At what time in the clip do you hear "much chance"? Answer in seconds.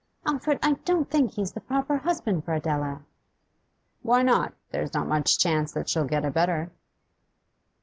5.05-5.73